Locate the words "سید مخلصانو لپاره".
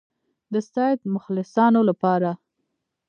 0.71-2.31